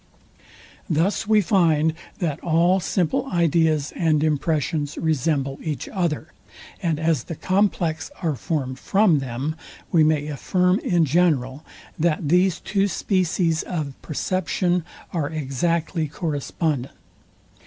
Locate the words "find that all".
1.41-2.79